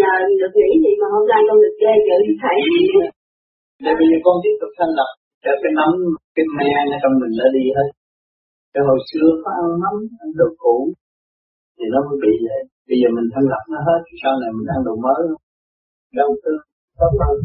[0.00, 2.58] nhờ được nghỉ thì mà hôm nay con được ghê chữ thầy
[3.84, 5.10] để bây giờ con tiếp tục thanh lập
[5.44, 5.92] cho cái nấm
[6.34, 7.88] cái me ở trong mình đã đi hết.
[8.72, 10.76] Cái hồi xưa có ăn nấm ăn đồ cũ
[11.76, 12.60] thì nó mới bị vậy.
[12.88, 15.22] Bây giờ mình thanh lập nó hết sau này mình ăn đồ mới.
[16.18, 16.52] Đâu tư
[17.00, 17.36] tốt hơn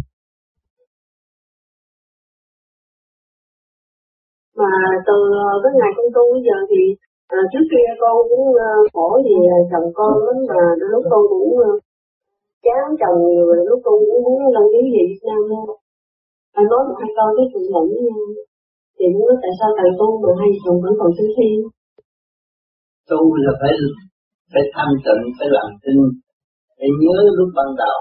[4.62, 4.72] mà
[5.08, 5.18] từ
[5.64, 6.82] cái ngày con tu bây giờ thì
[7.38, 9.38] à, trước kia con cũng uh, khổ vì
[9.72, 11.80] chồng con lắm mà lúc con cũng uh,
[12.66, 15.70] chán chồng rồi lúc con cũng muốn đăng ký về Việt Nam luôn
[16.60, 18.22] anh nói một hai câu cái chuyện lẫn với nhau,
[18.96, 21.50] thì muốn nói tại sao thầy tu mà hai chồng vẫn còn sinh thi
[23.10, 23.74] tu là phải
[24.52, 25.98] phải thanh tịnh, phải làm tin,
[26.78, 27.98] phải nhớ lúc ban đầu.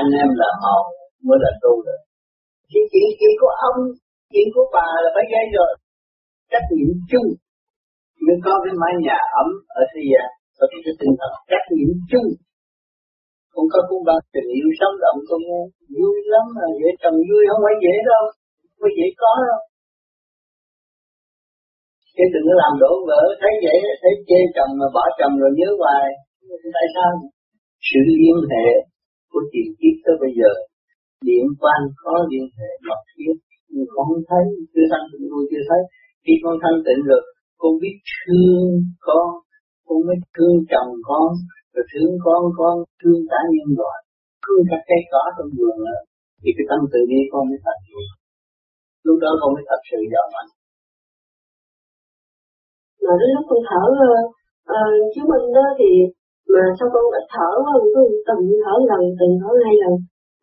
[0.00, 0.84] Anh em là một
[1.26, 2.00] mới là tu được.
[2.70, 3.78] Chỉ chuyện chuyện của ông,
[4.32, 5.72] chuyện của bà là phải gây rồi.
[6.50, 7.28] Trách nhiệm chung
[8.24, 9.48] mới có cái mái nhà ấm
[9.80, 12.28] ở thế gian và cái tinh thần trách nhiệm chung
[13.58, 15.62] cũng có cũng bằng tình yêu sống động con nghe
[15.96, 18.24] vui lắm là dễ chồng vui, không phải dễ đâu.
[18.70, 19.60] Không phải dễ có đâu.
[22.14, 23.22] Chứ đừng có làm đổ vỡ.
[23.40, 26.06] Thấy vậy thấy chê chồng mà bỏ chồng rồi nhớ hoài.
[26.76, 27.10] Tại sao?
[27.88, 28.68] Sự liên hệ
[29.30, 30.50] của tiền kiếp tới bây giờ,
[31.28, 33.36] điện quan có liên hệ mật thiết
[33.72, 35.80] nhưng con không thấy, chưa thanh tịnh tôi chưa thấy.
[36.24, 37.22] Khi con thanh tịnh rồi,
[37.60, 38.70] con biết thương
[39.06, 39.26] con
[39.86, 41.30] con mới thương chồng con
[41.78, 43.98] rồi thương con con thương cả nhân loại
[44.42, 46.00] thương các cây cỏ trong vườn nữa.
[46.40, 47.78] Thì cái tâm tự bi con mới thật
[49.06, 50.50] lúc đó con mới thật sự giàu mạnh.
[53.04, 53.84] Mà đến lúc con thở
[54.76, 55.90] uh, chiếu minh đó thì
[56.52, 59.94] mà sao con ít thở quá cứ từng thở lần từng thở hai lần.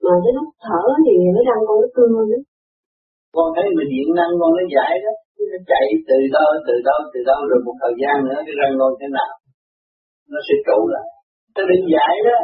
[0.06, 2.42] Mà đến lúc thở thì nó răng con nó cưa nữa
[3.36, 5.14] con thấy mình điện năng con nó giải đó.
[5.52, 8.74] Nó chạy từ đâu từ đâu từ đâu rồi một thời gian nữa cái răng
[8.82, 9.34] con thế nào
[10.32, 11.08] nó sẽ trụ lại
[11.56, 12.38] nó định giải đó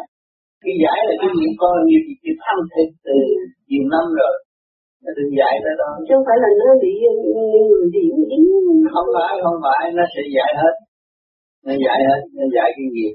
[0.62, 3.16] khi giải là cái nghiệp con nhiều gì chịu thăng thịt từ
[3.70, 4.36] nhiều năm rồi.
[5.04, 5.90] Nó định giải đó đó.
[6.06, 6.94] Chứ không phải là nó bị
[7.26, 8.46] người điểm yếm
[8.94, 10.76] không phải không phải nó sẽ giải hết.
[11.66, 13.14] Nó giải hết nó giải cái nghiệp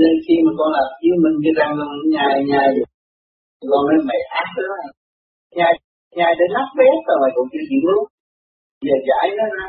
[0.00, 2.68] nên khi mà con làm chiếu minh cái răng con nhai nhai
[3.70, 4.76] con nói mày ác đó.
[5.58, 5.72] Nhai
[6.18, 8.04] nhai để nát bét rồi mày cũng chưa chịu luôn
[8.86, 9.66] giờ giải nó ra.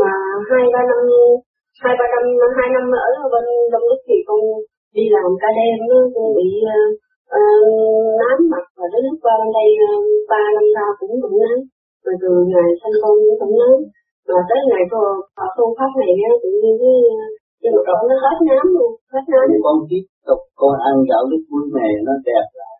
[0.00, 0.12] Mà
[0.48, 1.00] hai ba năm
[1.82, 4.40] hai ba năm hai năm ở bên đông đức thì con
[4.96, 6.92] đi làm ca đêm nó con bị uh,
[8.20, 9.90] nám mặt và đến lúc qua bên đây ờ,
[10.30, 11.58] ba uh, năm sau cũng cũng nám.
[12.04, 13.76] Rồi từ ngày sinh con cũng cũng nám.
[14.28, 15.00] Mà tới ngày cô
[15.38, 16.94] học phương pháp này á tự nhiên cái
[17.62, 19.46] nhưng mà con nó hết nám luôn hết nám.
[19.66, 22.71] Con tiếp tục con ăn gạo lúc muối này nó đẹp lại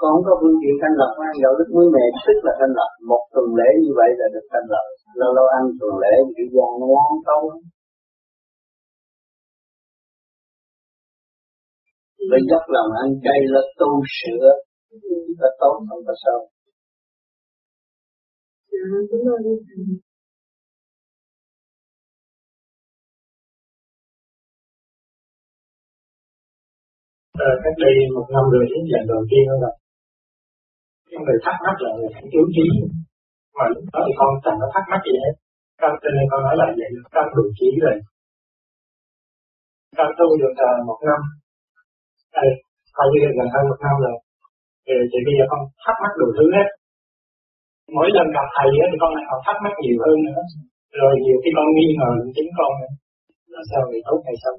[0.00, 2.74] con không có phương tiện thanh lọc ăn gạo đức muối mè tức là thanh
[2.78, 2.90] lọc.
[3.10, 4.86] Một tuần lễ như vậy là được thanh lọc.
[5.20, 7.40] Lâu lâu ăn tuần lễ bị cái da nó láng sâu
[12.30, 14.46] với dốc lòng ăn chay là tu sửa.
[15.42, 16.38] Là tốt không có sao.
[27.46, 29.70] Ờ, cách đây một năm rồi đến lần đầu tiên đó là
[31.10, 32.66] cái người thắc mắc là người phải chú trí.
[33.56, 35.34] Mà lúc đó thì con chẳng có thắc mắc gì hết.
[35.80, 37.96] Con cho nên con nói là vậy con đủ trí rồi.
[39.98, 41.20] Con tu được uh, một năm.
[42.36, 42.48] Đây
[42.96, 44.16] coi như gần hơn một năm rồi.
[44.84, 46.68] Thì, thì bây giờ con thắc mắc đủ thứ hết.
[47.96, 50.42] Mỗi lần gặp thầy thì con lại còn thắc mắc nhiều hơn nữa.
[51.00, 52.92] Rồi nhiều khi con nghi ngờ chính con nữa.
[53.52, 54.56] Là sao người tốt hay xấu?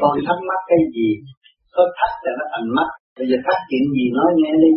[0.00, 1.08] Con thắc mắc cái gì?
[1.74, 2.88] Có thắc là nó thành mắt.
[3.18, 4.72] Bây giờ thắc chuyện gì nói nghe đi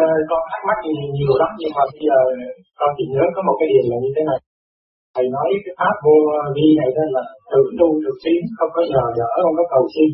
[0.00, 2.20] ờ, con thắc mắc thì nhiều lắm nhưng mà bây giờ
[2.78, 4.40] con chỉ nhớ có một cái điều là như thế này.
[5.14, 6.16] Thầy nói cái pháp vô
[6.56, 9.84] vi này đó là tự tu được tiến không có nhờ đỡ không có cầu
[9.94, 10.10] xin.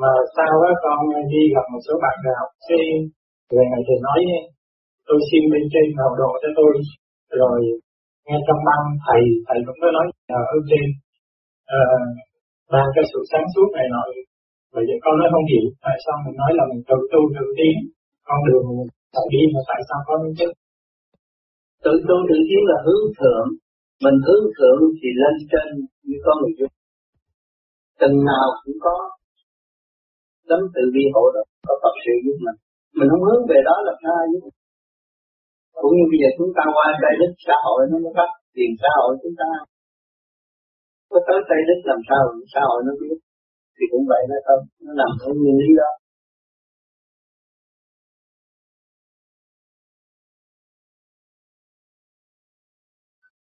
[0.00, 0.98] Mà sau đó con
[1.32, 2.90] đi gặp một số bạn đại học sinh
[3.54, 4.20] về này thì nói
[5.08, 6.72] tôi xin bên trên hậu độ cho tôi.
[7.40, 7.58] Rồi
[8.26, 10.86] nghe trong băng thầy thầy cũng có nói nhờ ơn trên.
[11.78, 12.02] Ờ, uh,
[12.72, 14.02] ban cái sự sáng suốt này nọ.
[14.74, 17.76] Vậy con nói không hiểu tại sao mình nói là mình tự tu được tiến?
[18.30, 18.66] Con đường
[19.14, 20.50] phải đi mà tại sao có những chất
[21.84, 23.46] tự tu tự tiến là hướng thượng.
[24.04, 25.68] Mình hướng thượng thì lên trên
[26.06, 26.70] như có người giúp
[28.00, 28.94] từng nào cũng có
[30.48, 32.58] tấm tự vi hộ đó có tập sự giúp mình.
[32.98, 34.24] Mình không hướng về đó là sai
[35.82, 38.70] cũng như bây giờ chúng ta qua đây đức xã hội nó mới phát tiền
[38.82, 39.50] xã hội chúng ta.
[41.10, 43.18] Có tới Tây Đức làm sao xã hội nó biết.
[43.76, 45.90] Thì cũng vậy nó không, nó nằm ở nguyên lý đó.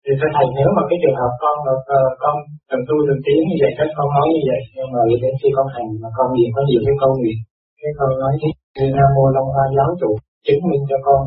[0.10, 2.36] Thì thưa thầy nếu mà cái trường hợp con uh, con
[2.72, 5.50] cần tu từng tiếng như vậy các con nói như vậy nhưng mà đến khi
[5.58, 7.40] con hành mà con niệm có nhiều cái câu nguyện
[7.82, 8.50] cái con nói như
[8.98, 10.12] nam mô long hoa giáo chủ
[10.46, 11.22] chứng minh cho con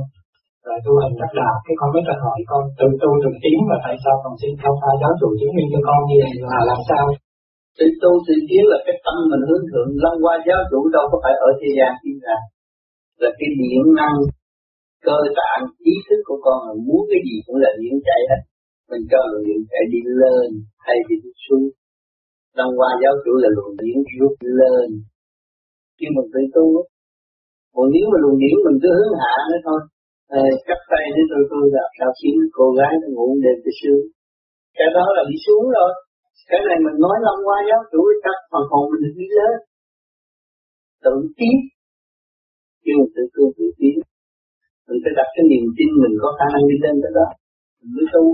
[0.68, 3.60] là tu hành đắc đạo cái con mới cần hỏi con tự tu từng tiếng
[3.70, 6.32] mà tại sao con xin long hoa giáo chủ chứng minh cho con như vậy
[6.52, 7.04] là làm sao?
[7.78, 11.04] Tự tu tự tiến là cái tâm mình hướng thượng long hoa giáo chủ đâu
[11.10, 12.38] có phải ở thế gian thiên ra.
[13.22, 14.16] Là cái điện năng
[15.06, 15.62] cơ tạng
[15.92, 18.40] ý thức của con là muốn cái gì cũng là điện chạy hết
[18.90, 20.48] mình cho luồng điện chạy đi lên
[20.86, 21.66] hay đi xuống.
[22.58, 24.88] Long hoa giáo chủ là luồng điện rút lên.
[25.96, 26.66] Khi mình phải tu
[27.74, 29.80] còn nếu mà luồng điện mình cứ hướng hạ nữa thôi
[30.38, 33.56] ờ, à, cắt tay để tôi tôi gặp sao khiến cô gái nó ngủ đêm
[33.64, 33.98] tới xưa,
[34.78, 35.90] cái đó là đi xuống rồi.
[36.50, 39.56] Cái này mình nói long qua giáo chủ cắt phần hồn mình được đi lên.
[41.04, 41.56] Tự tiến.
[42.82, 43.96] Khi mình tự tu tự tiến
[44.86, 47.28] mình phải đặt cái niềm tin mình có khả năng đi lên tới đó.
[47.78, 48.24] Mình mới tu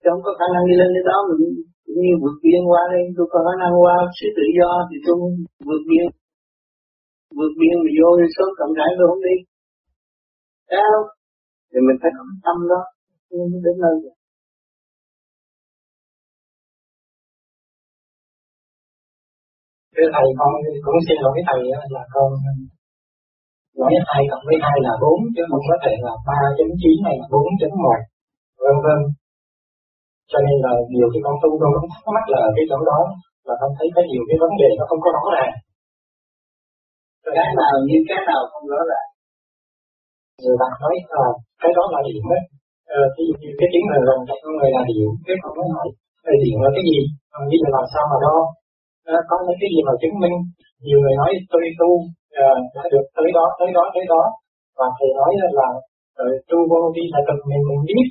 [0.00, 1.40] chứ không có khả năng đi lên đến đó, mình
[1.84, 3.02] cũng như vượt biên qua đây.
[3.16, 5.16] Tôi có khả năng qua sự tự do thì tôi
[5.68, 6.06] vượt biên.
[7.38, 9.36] Vượt biên mà vô số cộng rãi tôi không đi.
[10.70, 10.94] Sao
[11.70, 12.80] thì mình phải có tâm đó.
[13.30, 14.14] Nhưng đến nơi rồi.
[19.94, 20.50] Thưa thầy con
[20.84, 21.60] cũng xin lỗi thầy
[21.96, 22.28] là con
[23.80, 26.96] nói hai cộng với hai là bốn, chứ không có thể là ba chấm chín
[27.06, 28.00] hay là bốn chấm một,
[28.62, 29.00] vân vân
[30.30, 33.00] cho nên là nhiều khi con tu con cũng thắc mắc là cái chỗ đó
[33.46, 35.52] là con thấy có nhiều cái vấn đề nó không có rõ ràng.
[37.36, 39.08] Cái nào như cái nào không rõ ràng?
[40.42, 41.24] Người ta nói là
[41.62, 42.40] cái đó là điện á
[42.96, 43.24] ờ, cái,
[43.58, 45.88] cái tiếng là lòng trong con người là điện cái con mới hỏi
[46.26, 46.98] là điện là cái gì?
[47.32, 48.36] Còn bây giờ làm sao mà đo?
[49.14, 50.36] À, có những cái gì mà chứng minh?
[50.86, 51.90] Nhiều người nói tôi tu
[52.46, 54.22] à, đã được tới đó tới đó tới đó.
[54.78, 55.68] Và thầy nói là
[56.18, 58.06] rồi tu vô đi là cần mình mình biết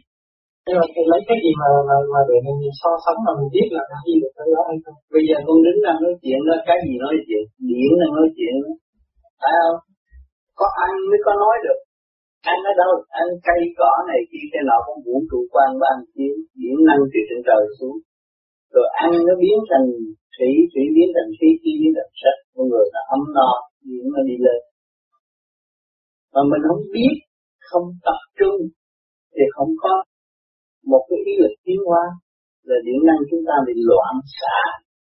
[0.65, 3.49] nhưng mà thì lấy cái gì mà mà, mà để mình so sánh mà mình
[3.55, 4.97] biết là cái gì được cái đó hay không?
[5.13, 7.43] Bây giờ con đứng đang nói chuyện đó cái gì nói chuyện?
[7.69, 8.53] Điển đang nói chuyện.
[8.63, 8.71] Đó
[9.41, 9.79] phải không?
[10.59, 11.79] Có ăn mới có nói được.
[12.53, 12.91] Ăn ở đâu?
[13.21, 16.75] Ăn cây cỏ này kia cái nọ cũng vũ trụ quan và ăn chiếu điển
[16.87, 17.97] năng từ trên trời xuống.
[18.75, 19.85] Rồi ăn nó biến thành
[20.35, 23.51] thủy thủy biến thành khí khí biến thành sắc con người là ấm no
[23.87, 24.59] điển nó đi lên.
[26.33, 27.15] Mà mình không biết
[27.69, 28.57] không tập trung
[29.35, 29.91] thì không có
[30.91, 32.03] một cái ý lực tiến hóa
[32.69, 34.59] là điện năng chúng ta bị loạn xả,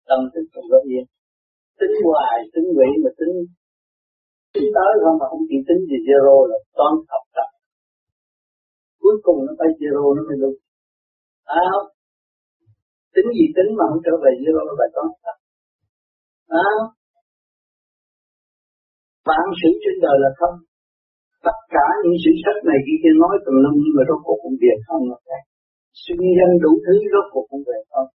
[0.07, 1.05] tâm thức không có yên.
[1.79, 3.33] Tính hoài, tính quỷ mà tính
[4.53, 7.49] tính tới không mà không chỉ tính gì zero là toán học tập.
[9.01, 10.57] Cuối cùng nó phải zero nó mới đúng.
[11.59, 11.87] À không?
[13.15, 15.37] Tính gì tính mà không trở về zero nó phải toán tập.
[16.65, 16.69] À
[19.29, 20.55] bản sự trên đời là không.
[21.47, 24.39] Tất cả những sự sách này khi kia nói tùm lum nhưng mà rốt cuộc
[24.43, 25.43] cũng việc không là khác
[26.03, 28.09] xưng dân đủ thứ rốt cuộc cũng về không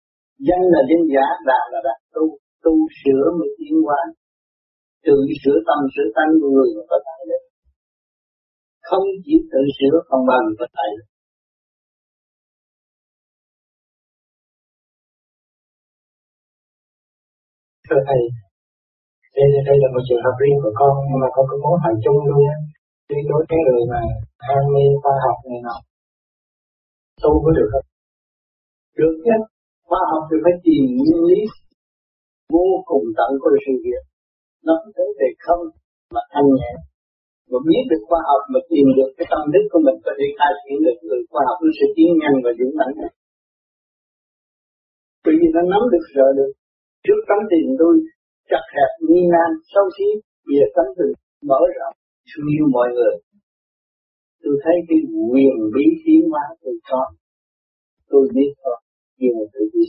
[0.49, 2.25] dân là dân giả đạo là đạo tu.
[2.65, 4.01] Tu sửa mới tiến hóa.
[5.07, 7.43] Tự sửa tâm sửa tánh của người mà có tài được.
[8.89, 11.09] Không chỉ tự sửa không bằng giờ có tài được.
[17.89, 18.23] Thưa thầy
[19.37, 21.95] đây, đây là một trường hợp riêng của con nhưng mà con cũng muốn hỏi
[22.05, 22.43] chung luôn
[23.09, 24.01] đi đối với người mà
[24.47, 25.77] ham mê khoa học này nọ
[27.23, 27.87] tu có được không
[28.99, 29.35] được chứ
[29.89, 31.41] khoa học thì phải tìm nguyên lý
[32.55, 34.03] vô cùng tận của sự việc
[34.67, 35.63] nó không thể về không
[36.15, 36.73] mà thanh nhẹ.
[37.51, 40.27] Mà biết được khoa học mà tìm được cái tâm thức của mình có thể
[40.39, 42.95] khai triển được người khoa học nó sẽ tiến nhanh và dũng mãnh
[45.25, 46.51] bởi vì nó nắm được sợ được.
[47.05, 47.95] Trước tấm tiền tôi
[48.51, 50.09] chặt hẹp nghi nan sâu xí,
[50.47, 51.11] bây giờ tấm tiền
[51.51, 51.95] mở rộng.
[52.29, 53.15] Thương yêu mọi người
[54.43, 54.99] tôi thấy cái
[55.31, 57.03] quyền bí tiến hóa tôi có
[58.11, 58.79] tôi biết thôi
[59.19, 59.89] nhưng mà tự biết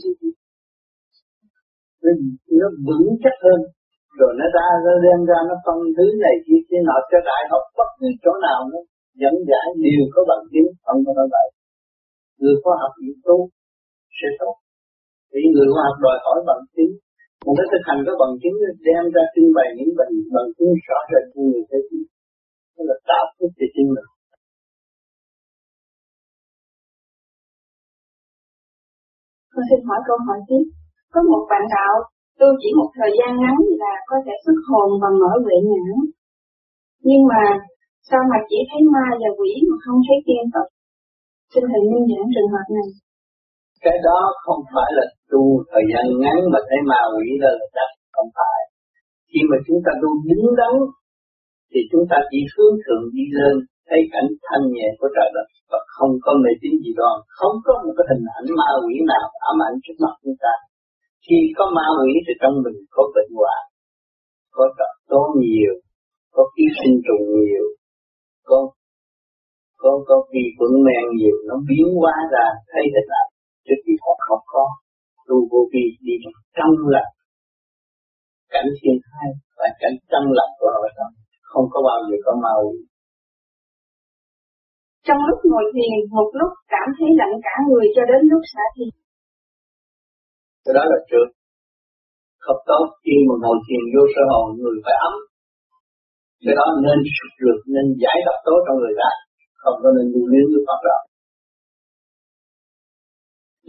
[2.02, 2.12] nó,
[2.60, 3.60] nó vững chắc hơn.
[4.18, 7.42] Rồi nó ra nó đem ra nó phân thứ này kia kia nọ cho đại
[7.50, 8.78] học bất cứ chỗ nào nó
[9.20, 11.46] dẫn giải đều có bằng chứng không có nói vậy.
[12.40, 13.36] Người khoa học chịu tu
[14.18, 14.54] sẽ tốt.
[15.32, 16.92] Vì người khoa học đòi hỏi bằng chứng.
[17.44, 20.70] Một cái thực hành có bằng chứng đem ra trưng bày những bằng bằng chứng
[20.86, 22.04] rõ rệt cho người thế giới.
[22.74, 24.08] Đó là tạo phước cho tin mình.
[29.52, 30.64] Con xin hỏi câu hỏi tiếp.
[31.12, 31.94] Có một bạn đạo
[32.38, 35.96] tu chỉ một thời gian ngắn là có thể xuất hồn và mở huệ nhãn.
[37.08, 37.42] Nhưng mà
[38.08, 40.66] sao mà chỉ thấy ma và quỷ mà không thấy tiên Phật?
[41.52, 42.88] Xin thầy minh giảng trường hợp này.
[43.84, 47.88] Cái đó không phải là tu thời gian ngắn mà thấy ma quỷ là chắc
[48.14, 48.60] không phải.
[49.30, 50.74] Khi mà chúng ta tu đứng đắn,
[51.70, 53.54] thì chúng ta chỉ hướng thượng đi lên
[53.92, 57.54] thấy cảnh thanh nhẹ của trời đất và không có mê tín gì đó, không
[57.66, 60.54] có một cái hình ảnh ma quỷ nào ám ảnh trước mặt chúng ta.
[61.24, 63.62] Khi có ma quỷ thì trong mình có bệnh hoạn
[64.56, 65.74] có độc tố nhiều
[66.34, 67.66] có ký sinh trùng nhiều
[68.48, 68.58] có
[69.82, 73.30] có có vi khuẩn men nhiều nó biến hóa ra thấy hình ảnh.
[73.66, 74.64] Trước khi họ không có
[75.28, 76.14] tu vô vi đi
[76.56, 77.04] trong là
[78.52, 79.28] cảnh thiên hai
[79.58, 80.82] và cảnh trong lặng của họ
[81.50, 82.78] không có bao giờ có ma quỷ
[85.06, 88.64] trong lúc ngồi thiền một lúc cảm thấy lạnh cả người cho đến lúc xả
[88.74, 88.92] thiền.
[90.64, 91.26] Cái đó là trước.
[92.44, 95.14] Không tốt khi mà ngồi thiền vô sơ hồn người phải ấm.
[96.44, 96.98] Cái đó nên
[97.40, 99.10] ruột nên giải độc tố trong người ta.
[99.62, 101.02] Không có nên lưu luyến với Phật đạo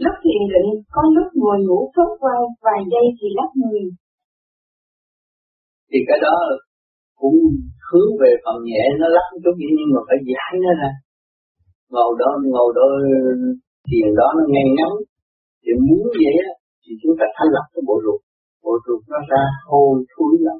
[0.02, 3.82] lúc thiền định có lúc ngồi ngủ phớt qua vài giây thì lắc người.
[5.90, 6.34] Thì cái đó
[7.20, 7.36] cũng
[7.88, 10.90] hướng về phần nhẹ nó lắc chút nhưng mà phải giải nó ra
[11.94, 12.86] ngồi đó ngồi đó
[13.86, 14.92] thiền đó nó ngay ngắn.
[15.62, 18.20] Thì muốn vậy á, thì chúng ta thanh lập cái bộ ruột.
[18.64, 20.58] Bộ ruột nó ra hôi, thối lắm.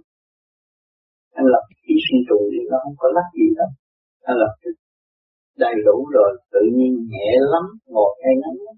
[1.35, 3.71] Thanh lập cái sinh trùng thì nó không có lắc gì đâu
[4.25, 4.53] thanh lập
[5.65, 7.65] đầy đủ rồi, tự nhiên nhẹ lắm,
[7.95, 8.77] ngồi ngay ngắn lắm.